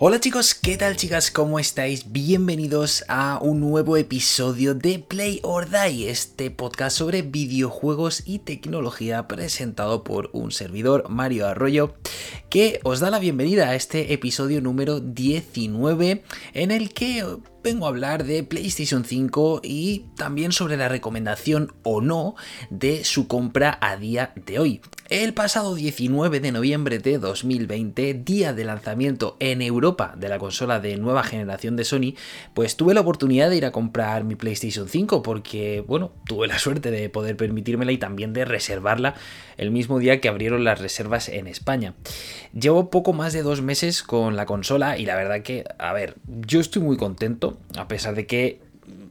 [0.00, 1.32] Hola chicos, ¿qué tal chicas?
[1.32, 2.12] ¿Cómo estáis?
[2.12, 9.26] Bienvenidos a un nuevo episodio de Play or Die, este podcast sobre videojuegos y tecnología
[9.26, 11.96] presentado por un servidor, Mario Arroyo,
[12.48, 16.22] que os da la bienvenida a este episodio número 19
[16.54, 17.24] en el que
[17.68, 22.34] vengo a hablar de PlayStation 5 y también sobre la recomendación o no
[22.70, 24.80] de su compra a día de hoy.
[25.10, 30.80] El pasado 19 de noviembre de 2020, día de lanzamiento en Europa de la consola
[30.80, 32.14] de nueva generación de Sony,
[32.52, 36.58] pues tuve la oportunidad de ir a comprar mi PlayStation 5 porque, bueno, tuve la
[36.58, 39.14] suerte de poder permitírmela y también de reservarla
[39.56, 41.94] el mismo día que abrieron las reservas en España.
[42.52, 46.16] Llevo poco más de dos meses con la consola y la verdad que, a ver,
[46.26, 48.60] yo estoy muy contento, a pesar de que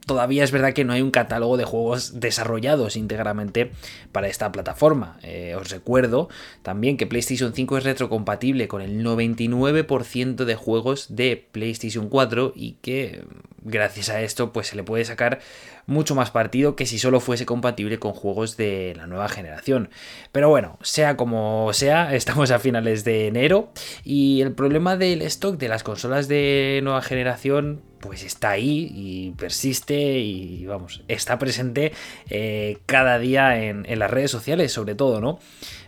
[0.06, 3.70] todavía es verdad que no hay un catálogo de juegos desarrollados íntegramente
[4.12, 5.18] para esta plataforma.
[5.22, 6.28] Eh, os recuerdo
[6.62, 12.72] también que PlayStation 5 es retrocompatible con el 99% de juegos de PlayStation 4 y
[12.80, 13.24] que
[13.68, 15.40] gracias a esto pues se le puede sacar
[15.86, 19.88] mucho más partido que si solo fuese compatible con juegos de la nueva generación.
[20.32, 23.72] Pero bueno, sea como sea, estamos a finales de enero
[24.04, 29.30] y el problema del stock de las consolas de nueva generación pues está ahí y
[29.32, 31.92] persiste y vamos, está presente
[32.30, 35.40] eh, cada día en, las redes sociales sobre todo, ¿no?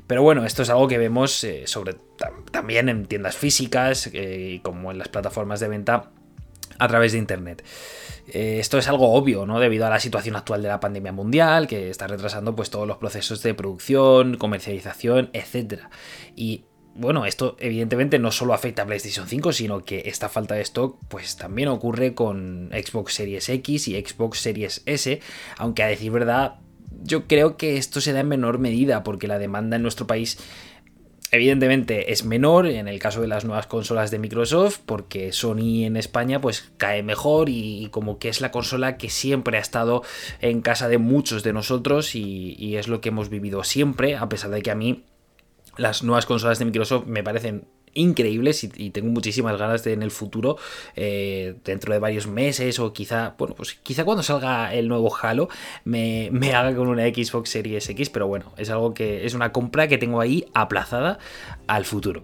[0.07, 1.95] Pero bueno, esto es algo que vemos eh, sobre,
[2.51, 6.11] también en tiendas físicas eh, como en las plataformas de venta
[6.81, 7.63] a través de Internet.
[8.27, 9.61] esto es algo obvio, ¿no?
[9.61, 12.97] Debido a la situación actual de la pandemia mundial, que está retrasando pues todos los
[12.97, 15.83] procesos de producción, comercialización, etc.
[16.35, 16.65] Y
[16.95, 20.99] bueno, esto evidentemente no solo afecta a PlayStation 5, sino que esta falta de stock
[21.09, 25.21] pues también ocurre con Xbox Series X y Xbox Series S,
[25.57, 26.57] aunque a decir verdad,
[27.03, 30.39] yo creo que esto se da en menor medida porque la demanda en nuestro país
[31.31, 35.97] evidentemente es menor en el caso de las nuevas consolas de Microsoft porque Sony en
[35.97, 40.03] España pues cae mejor y, como que es la consola que siempre ha estado
[40.41, 44.29] en casa de muchos de nosotros y, y es lo que hemos vivido siempre a
[44.29, 45.05] pesar de que a mí
[45.77, 47.65] las nuevas consolas de Microsoft me parecen
[47.95, 50.57] increíbles y, tengo muchísimas ganas de en el futuro,
[50.97, 55.49] eh, dentro de varios meses o quizá, bueno, pues quizá cuando salga el nuevo Halo
[55.85, 59.89] me, haga con una Xbox Series X, pero bueno, es algo que es una compra
[59.89, 61.19] que tengo ahí aplazada
[61.67, 62.23] al futuro.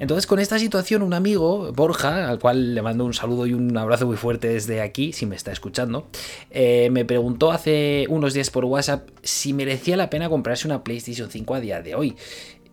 [0.00, 3.74] Entonces, con esta situación, un amigo, Borja, al cual le mando un saludo y un
[3.76, 6.08] abrazo muy fuerte desde aquí, si me está escuchando,
[6.50, 11.30] eh, me preguntó hace unos días por WhatsApp si merecía la pena comprarse una PlayStation
[11.30, 12.16] 5 a día de hoy.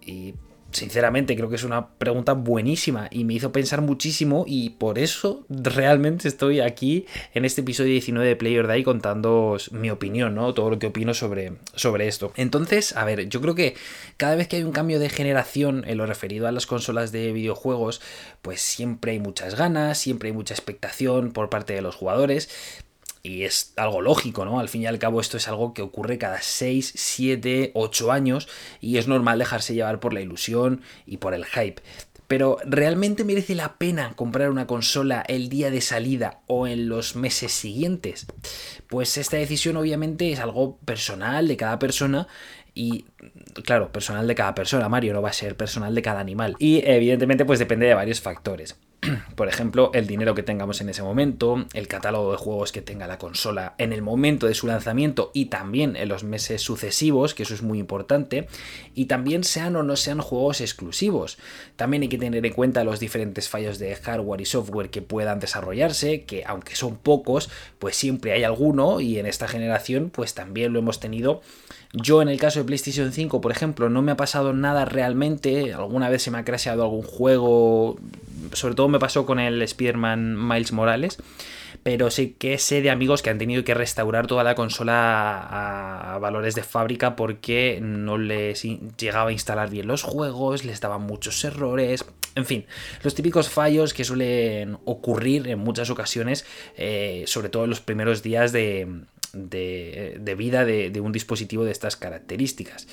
[0.02, 0.36] Y
[0.72, 5.46] sinceramente creo que es una pregunta buenísima y me hizo pensar muchísimo y por eso
[5.50, 10.54] realmente estoy aquí en este episodio 19 de Player Day contándoos mi opinión, ¿no?
[10.54, 12.32] Todo lo que opino sobre, sobre esto.
[12.36, 13.76] Entonces, a ver, yo creo que
[14.18, 17.32] cada vez que hay un cambio de generación en lo referido a las consolas de
[17.34, 18.02] videojuegos,
[18.42, 22.50] pues siempre hay muchas ganas, siempre hay mucha expectación por parte de los jugadores
[23.24, 24.60] y es algo lógico, ¿no?
[24.60, 28.48] Al fin y al cabo esto es algo que ocurre cada 6, 7, 8 años
[28.80, 31.82] y es normal dejarse llevar por la ilusión y por el hype.
[32.28, 37.18] Pero ¿realmente merece la pena comprar una consola el día de salida o en los
[37.18, 38.26] meses siguientes?
[38.88, 42.28] Pues esta decisión obviamente es algo personal de cada persona
[42.74, 43.06] y
[43.66, 46.56] claro, personal de cada persona, Mario, no va a ser personal de cada animal.
[46.58, 48.78] Y evidentemente pues depende de varios factores.
[49.36, 53.08] por ejemplo, el dinero que tengamos en ese momento, el catálogo de juegos que tenga
[53.08, 57.44] la consola en el momento de su lanzamiento y también en los meses sucesivos, que
[57.44, 58.48] eso es muy importante,
[58.94, 61.40] y también sean o no sean juegos exclusivos.
[61.76, 65.40] También hay que tener en cuenta los diferentes fallos de hardware y software que puedan
[65.40, 70.74] desarrollarse, que aunque son pocos, pues siempre hay alguno y en esta generación pues también
[70.74, 71.42] lo hemos tenido.
[71.94, 75.74] Yo en el caso de PlayStation 5, por ejemplo, no me ha pasado nada realmente,
[75.74, 77.98] alguna vez se me ha crasheado algún juego
[78.54, 81.18] sobre todo me pasó con el Spider-Man Miles Morales,
[81.84, 86.20] pero sí que sé de amigos que han tenido que restaurar toda la consola a
[86.20, 88.64] valores de fábrica porque no les
[88.98, 92.06] llegaba a instalar bien los juegos, les daban muchos errores,
[92.36, 92.66] en fin,
[93.04, 96.46] los típicos fallos que suelen ocurrir en muchas ocasiones,
[96.78, 98.88] eh, sobre todo en los primeros días de,
[99.34, 102.88] vida de un dispositivo de estas características.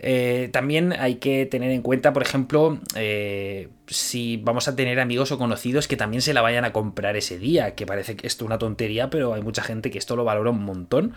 [0.00, 5.32] Eh, también hay que tener en cuenta, por ejemplo, eh, si vamos a tener amigos
[5.32, 8.44] o conocidos que también se la vayan a comprar ese día, que parece que esto
[8.44, 11.14] es una tontería, pero hay mucha gente que esto lo valora un montón.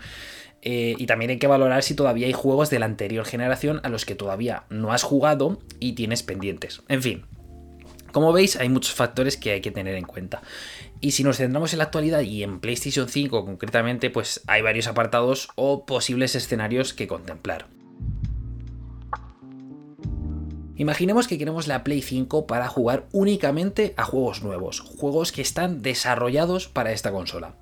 [0.64, 3.88] Eh, y también hay que valorar si todavía hay juegos de la anterior generación a
[3.88, 6.82] los que todavía no has jugado y tienes pendientes.
[6.88, 7.24] En fin,
[8.12, 10.42] como veis, hay muchos factores que hay que tener en cuenta.
[11.00, 14.86] Y si nos centramos en la actualidad y en PlayStation 5 concretamente, pues hay varios
[14.86, 17.66] apartados o posibles escenarios que contemplar.
[20.76, 25.82] Imaginemos que queremos la Play 5 para jugar únicamente a juegos nuevos, juegos que están
[25.82, 27.56] desarrollados para esta consola.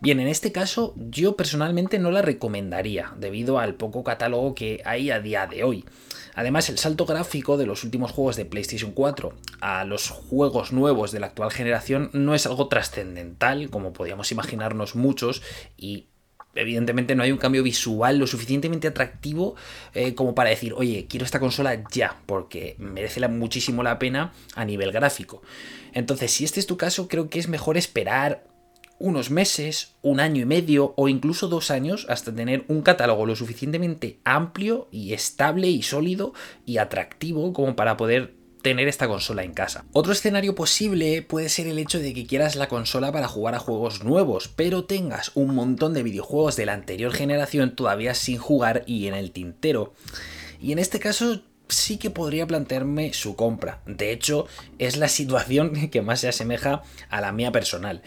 [0.00, 5.10] Bien, en este caso yo personalmente no la recomendaría debido al poco catálogo que hay
[5.10, 5.84] a día de hoy.
[6.36, 11.12] Además, el salto gráfico de los últimos juegos de PlayStation 4 a los juegos nuevos
[11.12, 15.42] de la actual generación no es algo trascendental, como podíamos imaginarnos muchos,
[15.76, 16.08] y
[16.54, 19.54] evidentemente no hay un cambio visual lo suficientemente atractivo
[19.94, 24.64] eh, como para decir, oye, quiero esta consola ya, porque merece muchísimo la pena a
[24.64, 25.42] nivel gráfico.
[25.92, 28.44] Entonces, si este es tu caso, creo que es mejor esperar
[28.98, 33.36] unos meses, un año y medio o incluso dos años hasta tener un catálogo lo
[33.36, 36.32] suficientemente amplio y estable y sólido
[36.64, 39.84] y atractivo como para poder tener esta consola en casa.
[39.92, 43.58] Otro escenario posible puede ser el hecho de que quieras la consola para jugar a
[43.58, 48.82] juegos nuevos, pero tengas un montón de videojuegos de la anterior generación todavía sin jugar
[48.86, 49.92] y en el tintero.
[50.62, 53.82] Y en este caso sí que podría plantearme su compra.
[53.84, 54.46] De hecho,
[54.78, 58.00] es la situación que más se asemeja a la mía personal.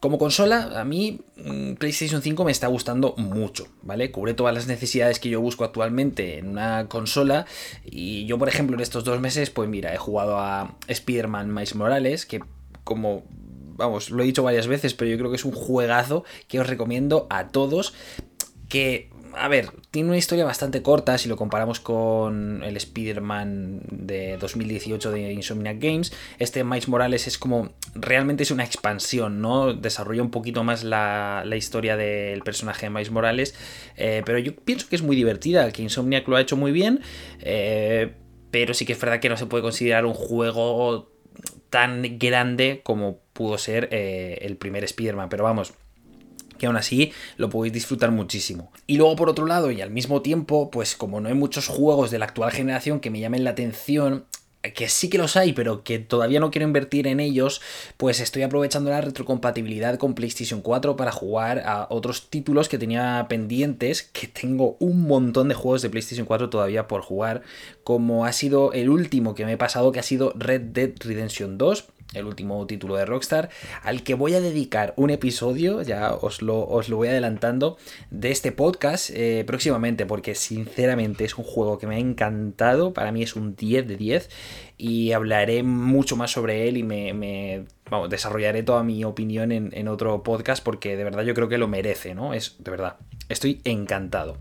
[0.00, 4.10] Como consola, a mí mm, PlayStation 5 me está gustando mucho, ¿vale?
[4.10, 7.44] Cubre todas las necesidades que yo busco actualmente en una consola.
[7.84, 11.74] Y yo, por ejemplo, en estos dos meses, pues mira, he jugado a Spider-Man Miles
[11.74, 12.40] Morales, que
[12.82, 13.24] como
[13.76, 16.66] vamos, lo he dicho varias veces, pero yo creo que es un juegazo que os
[16.66, 17.92] recomiendo a todos.
[18.70, 24.36] Que a ver, tiene una historia bastante corta si lo comparamos con el Spider-Man de
[24.38, 26.12] 2018 de Insomniac Games.
[26.38, 29.72] Este Miles Morales es como, realmente es una expansión, ¿no?
[29.74, 33.54] Desarrolla un poquito más la, historia del personaje de Miles Morales,
[33.96, 37.00] eh, pero yo pienso que es muy divertida, que Insomniac lo ha hecho muy bien,
[37.40, 38.14] eh,
[38.50, 41.10] pero sí que es verdad que no se puede considerar un juego
[41.70, 45.72] tan grande como pudo ser eh, el primer Spider-Man, pero vamos
[46.60, 48.70] que aún así lo podéis disfrutar muchísimo.
[48.86, 52.12] Y luego por otro lado y al mismo tiempo, pues como no hay muchos juegos
[52.12, 54.26] de la actual generación que me llamen la atención,
[54.62, 57.62] que sí que los hay, pero que todavía no quiero invertir en ellos,
[57.96, 63.26] pues estoy aprovechando la retrocompatibilidad con PlayStation 4 para jugar a otros títulos que tenía
[63.28, 67.42] pendientes, que tengo un montón de juegos de PlayStation 4 todavía por jugar,
[67.84, 71.56] como ha sido el último que me he pasado, que ha sido Red Dead Redemption
[71.56, 73.50] 2 el último título de Rockstar,
[73.82, 77.76] al que voy a dedicar un episodio, ya os lo, os lo voy adelantando,
[78.10, 83.12] de este podcast eh, próximamente, porque sinceramente es un juego que me ha encantado, para
[83.12, 84.30] mí es un 10 de 10,
[84.76, 87.64] y hablaré mucho más sobre él y me,
[88.08, 91.68] desarrollaré toda mi opinión en, en otro podcast, porque de verdad yo creo que lo
[91.68, 92.34] merece, ¿no?
[92.34, 92.96] Es de verdad,
[93.28, 94.38] estoy encantado.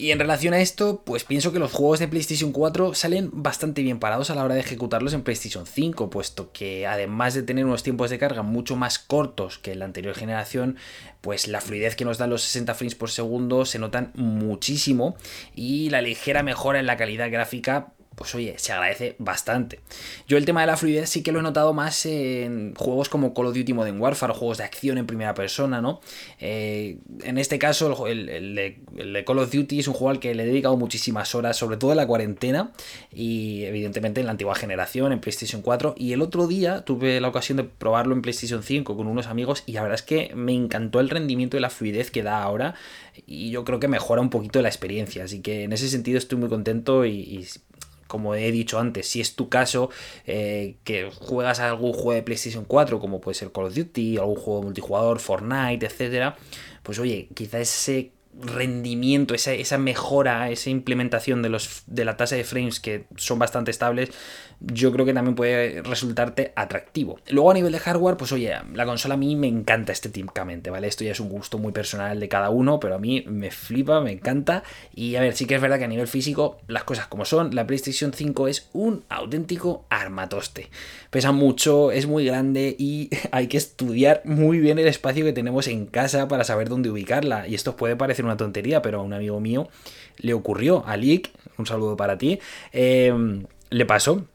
[0.00, 3.82] Y en relación a esto, pues pienso que los juegos de PlayStation 4 salen bastante
[3.82, 7.66] bien parados a la hora de ejecutarlos en PlayStation 5, puesto que además de tener
[7.66, 10.78] unos tiempos de carga mucho más cortos que en la anterior generación,
[11.20, 15.16] pues la fluidez que nos dan los 60 frames por segundo se notan muchísimo
[15.54, 19.80] y la ligera mejora en la calidad gráfica pues oye, se agradece bastante.
[20.28, 23.32] Yo el tema de la fluidez sí que lo he notado más en juegos como
[23.32, 26.02] Call of Duty Modern Warfare juegos de acción en primera persona, ¿no?
[26.38, 30.42] Eh, en este caso, el, de, Call of Duty es un juego al que le
[30.42, 32.72] he dedicado muchísimas horas, sobre todo en la cuarentena
[33.10, 35.94] y evidentemente en la antigua generación, en PlayStation 4.
[35.96, 39.62] Y el otro día tuve la ocasión de probarlo en PlayStation 5 con unos amigos
[39.64, 42.74] y la verdad es que me encantó el rendimiento y la fluidez que da ahora
[43.26, 45.24] y yo creo que mejora un poquito la experiencia.
[45.24, 47.46] Así que en ese sentido estoy muy contento y
[48.10, 49.88] como he dicho antes, si es tu caso,
[50.26, 54.18] eh, que juegas a algún juego de PlayStation 4, como puede ser Call of Duty,
[54.18, 56.36] algún juego multijugador, Fortnite, etcétera,
[56.82, 62.36] pues oye, quizá ese rendimiento, esa, esa, mejora, esa implementación de, los, de la tasa
[62.36, 64.10] de frames que son bastante estables,
[64.60, 67.18] yo creo que también puede resultarte atractivo.
[67.28, 70.86] Luego a nivel de hardware, pues oye, la consola a mí me encanta estéticamente, ¿vale?
[70.86, 74.00] Esto ya es un gusto muy personal de cada uno, pero a mí me flipa,
[74.00, 74.62] me encanta.
[74.94, 77.54] Y a ver, sí que es verdad que a nivel físico, las cosas como son,
[77.54, 80.68] la PlayStation 5 es un auténtico armatoste.
[81.10, 85.68] Pesa mucho, es muy grande y hay que estudiar muy bien el espacio que tenemos
[85.68, 87.48] en casa para saber dónde ubicarla.
[87.48, 89.68] Y esto puede parecer una tontería, pero a un amigo mío
[90.18, 92.38] le ocurrió, a Lick, un saludo para ti,
[92.72, 93.12] eh,
[93.70, 94.26] le pasó.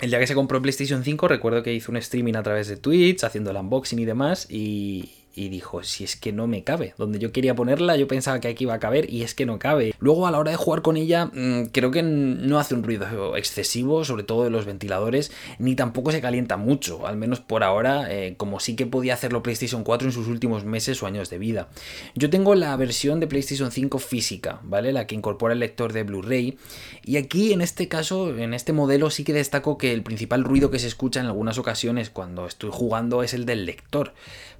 [0.00, 2.76] El día que se compró PlayStation 5, recuerdo que hizo un streaming a través de
[2.76, 6.94] Twitch, haciendo el unboxing y demás, y, y dijo, si es que no me cabe.
[6.96, 9.58] Donde yo quería ponerla, yo pensaba que aquí iba a caber y es que no
[9.58, 9.94] cabe.
[9.98, 13.36] Luego a la hora de jugar con ella, mm, creo que no hace un ruido
[13.36, 18.12] excesivo, sobre todo de los ventiladores, ni tampoco se calienta mucho, al menos por ahora,
[18.12, 21.38] eh, como sí que podía hacerlo PlayStation 4 en sus últimos meses o años de
[21.38, 21.68] vida.
[22.14, 24.92] Yo tengo la versión de PlayStation 5 física, ¿vale?
[24.92, 26.58] La que incorpora el lector de Blu-ray.
[27.04, 30.70] Y aquí, en este caso, en este modelo, sí que destaco que el principal ruido
[30.70, 34.12] que se escucha en algunas ocasiones cuando estoy jugando es el del lector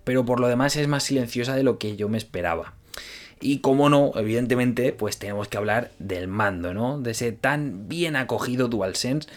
[0.05, 2.75] pero por lo demás es más silenciosa de lo que yo me esperaba.
[3.41, 7.01] Y como no, evidentemente, pues tenemos que hablar del mando, ¿no?
[7.01, 9.29] De ese tan bien acogido DualSense.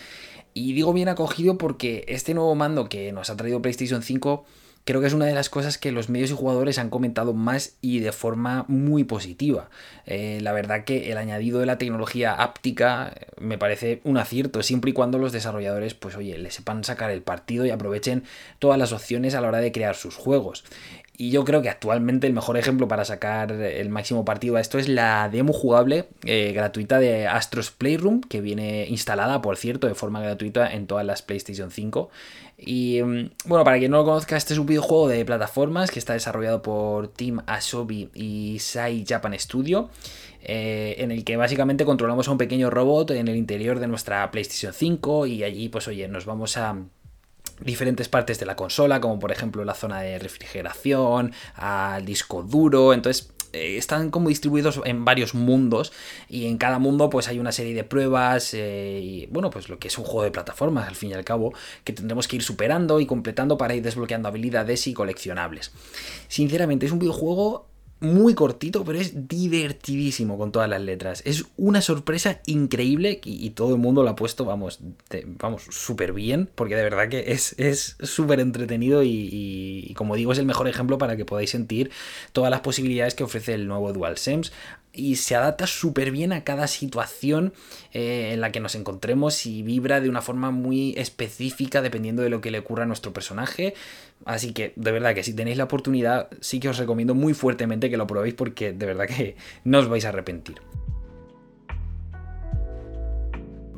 [0.54, 4.46] Y digo bien acogido porque este nuevo mando que nos ha traído PlayStation 5
[4.88, 7.76] creo que es una de las cosas que los medios y jugadores han comentado más
[7.82, 9.70] y de forma muy positiva.
[10.06, 14.64] Eh, la verdad que el añadido de la tecnología áptica eh, me parece un acierto,
[14.64, 18.24] siempre y cuando los desarrolladores, pues oye, le sepan sacar el partido y aprovechen
[18.60, 20.64] todas las opciones a la hora de crear sus juegos.
[21.20, 24.78] Y yo creo que actualmente el mejor ejemplo para sacar el máximo partido a esto
[24.78, 29.96] es la demo jugable eh, gratuita de Astros Playroom, que viene instalada, por cierto, de
[29.96, 32.12] forma gratuita en todas las PlayStation 5.
[32.60, 35.98] Y mm, bueno, para quien no lo conozca, este es un videojuego de plataformas que
[35.98, 39.90] está desarrollado por Team Asobi y Sai Japan Studio.
[40.44, 44.30] Eh, en el que básicamente controlamos a un pequeño robot en el interior de nuestra
[44.30, 46.78] PlayStation 5 y allí pues oye, nos vamos a,
[47.60, 52.94] diferentes partes de la consola, como por ejemplo la zona de refrigeración, al disco duro,
[52.94, 55.94] entonces eh, están como distribuidos en varios mundos
[56.30, 59.80] y en cada mundo pues hay una serie de pruebas eh, y bueno pues lo
[59.80, 62.44] que es un juego de plataformas al fin y al cabo que tendremos que ir
[62.44, 65.72] superando y completando para ir desbloqueando habilidades y coleccionables.
[66.28, 67.67] Sinceramente es un videojuego
[68.00, 71.22] muy cortito, pero es divertidísimo con todas las letras.
[71.26, 74.80] Es una sorpresa increíble y, todo el mundo lo ha puesto, vamos,
[75.40, 80.46] vamos, súper bien, porque de verdad que es súper entretenido y, como digo, es el
[80.46, 81.90] mejor ejemplo para que podáis sentir
[82.34, 84.52] todas las posibilidades que ofrece el nuevo DualSense
[84.98, 87.54] y se adapta súper bien a cada situación
[87.94, 92.30] eh, en la que nos encontremos y vibra de una forma muy específica dependiendo de
[92.30, 93.74] lo que le ocurra a nuestro personaje.
[94.26, 97.90] Así que de verdad que si tenéis la oportunidad sí que os recomiendo muy fuertemente
[97.90, 100.56] que lo probéis porque de verdad que no os vais a arrepentir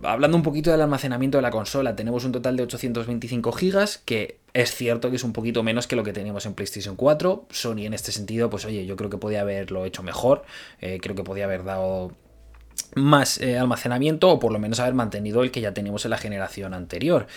[0.04, 4.40] hablando un poquito del almacenamiento de la consola, tenemos un total de 825 GB, que
[4.54, 7.48] es cierto que es un poquito menos que lo que teníamos en PlayStation 4.
[7.50, 10.44] Sony en este sentido, pues oye, yo creo que podía haberlo hecho mejor,
[10.82, 12.14] eh, creo que podía haber dado
[12.96, 16.18] más eh, almacenamiento o por lo menos haber mantenido el que ya teníamos en la
[16.18, 17.28] generación anterior.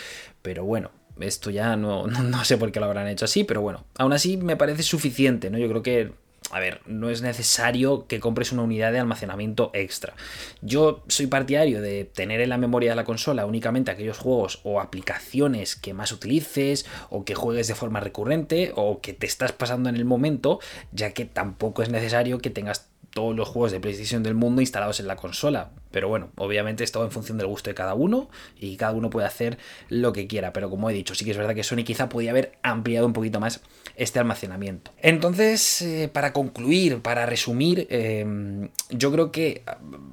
[0.42, 0.90] Pero bueno,
[1.20, 4.36] esto ya no, no, sé por qué lo habrán hecho así, pero bueno, aún así
[4.36, 5.58] me parece suficiente, ¿no?
[5.58, 6.12] Yo creo que
[6.50, 10.14] a ver, no es necesario que compres una unidad de almacenamiento extra.
[10.60, 14.80] Yo soy partidario de tener en la memoria de la consola únicamente aquellos juegos o
[14.80, 19.88] aplicaciones que más utilices o que juegues de forma recurrente o que te estás pasando
[19.88, 20.60] en el momento,
[20.92, 25.00] ya que tampoco es necesario que tengas todos los juegos de PlayStation del mundo instalados
[25.00, 25.70] en la consola.
[25.90, 29.26] Pero bueno, obviamente esto en función del gusto de cada uno y cada uno puede
[29.26, 30.52] hacer lo que quiera.
[30.52, 33.12] Pero como he dicho, sí que es verdad que Sony quizá podía haber ampliado un
[33.12, 33.60] poquito más
[33.96, 34.90] este almacenamiento.
[34.98, 39.62] Entonces, eh, para concluir, para resumir, eh, yo creo que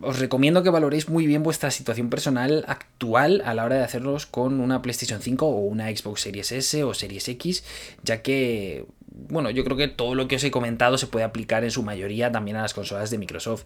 [0.02, 4.26] os recomiendo que valoréis muy bien vuestra situación personal actual a la hora de hacerlos
[4.26, 7.64] con una PlayStation 5 o una Xbox Series S o Series X,
[8.04, 8.86] ya que
[9.28, 11.84] bueno, yo creo que todo lo que os he comentado se puede aplicar en su
[11.84, 13.64] mayoría también a las consolas de Microsoft.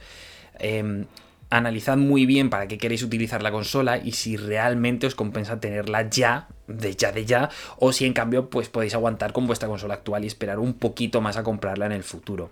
[0.60, 1.06] Em,
[1.50, 6.10] analizad muy bien para qué queréis utilizar la consola y si realmente os compensa tenerla
[6.10, 9.96] ya, de ya de ya, o si en cambio pues podéis aguantar con vuestra consola
[9.96, 12.52] actual y esperar un poquito más a comprarla en el futuro.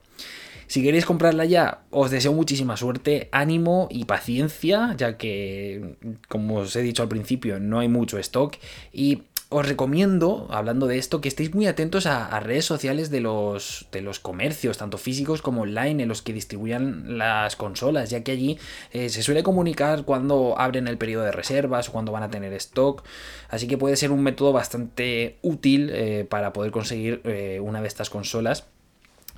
[0.67, 5.98] Si queréis comprarla ya, os deseo muchísima suerte, ánimo y paciencia, ya que,
[6.29, 8.55] como os he dicho al principio, no hay mucho stock
[8.93, 13.86] y os recomiendo, hablando de esto, que estéis muy atentos a, redes sociales de los,
[13.91, 18.31] de los comercios, tanto físicos como online, en los que distribuyan las consolas, ya que
[18.31, 18.58] allí
[18.93, 22.53] eh, se suele comunicar cuando abren el periodo de reservas o cuando van a tener
[22.53, 23.03] stock.
[23.50, 27.89] Así que puede ser un método bastante útil eh, para poder conseguir eh, una de
[27.89, 28.67] estas consolas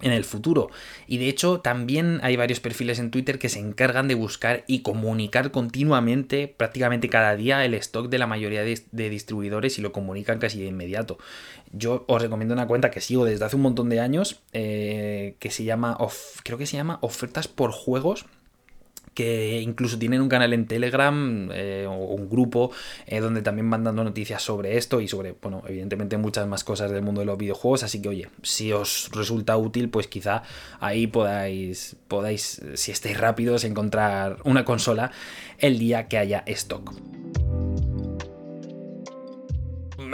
[0.01, 0.69] en el futuro.
[1.07, 4.81] Y de hecho también hay varios perfiles en Twitter que se encargan de buscar y
[4.81, 10.39] comunicar continuamente, prácticamente cada día, el stock de la mayoría de, distribuidores y lo comunican
[10.39, 11.17] casi de inmediato.
[11.71, 15.51] Yo os recomiendo una cuenta que sigo desde hace un montón de años, eh, que
[15.51, 15.97] se llama,
[16.43, 18.25] creo que se llama Ofertas por Juegos
[19.13, 22.71] que incluso tienen un canal en Telegram eh, o un grupo
[23.05, 26.91] eh, donde también van dando noticias sobre esto y sobre, bueno, evidentemente muchas más cosas
[26.91, 27.83] del mundo de los videojuegos.
[27.83, 30.43] Así que, oye, si os resulta útil, pues quizá
[30.79, 35.11] ahí podáis, podáis si estáis rápidos, encontrar una consola
[35.59, 36.93] el día que haya stock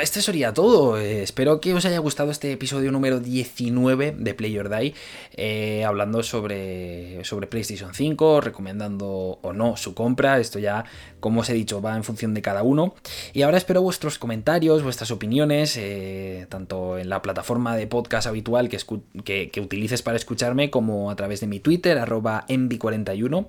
[0.02, 0.98] este sería todo.
[0.98, 4.94] Eh, espero que os haya gustado este episodio número 19 de Play or Die,
[5.36, 10.40] eh, hablando sobre, sobre PlayStation 5, recomendando o no su compra.
[10.40, 10.86] Esto ya,
[11.20, 12.96] como os he dicho, va en función de cada uno.
[13.34, 18.70] Y ahora espero vuestros comentarios, vuestras opiniones, eh, tanto en la plataforma de podcast habitual
[18.70, 23.48] que, que, utilices para escucharme, como a través de mi Twitter, arroba envy41,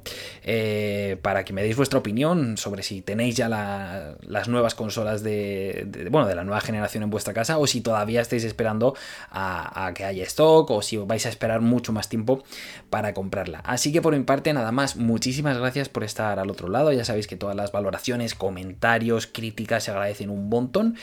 [1.22, 6.26] para que me deis vuestra opinión sobre si tenéis ya las nuevas consolas de, bueno,
[6.26, 8.94] de la nueva generación en vuestra casa o si todavía estáis esperando
[9.30, 12.42] a, que haya stock o si vais a esperar mucho más tiempo
[12.90, 13.60] para comprarla.
[13.60, 17.04] Así que por mi parte nada más, muchísimas gracias por estar al otro lado, ya
[17.04, 20.96] sabéis que todas las valoraciones, comentarios, críticas se agradecen un montón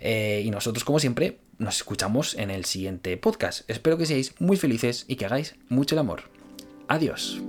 [0.00, 3.68] eh, y nosotros como siempre nos escuchamos en el siguiente podcast.
[3.68, 6.22] Espero que seáis muy felices y que hagáis mucho el amor.
[6.88, 7.40] Adiós.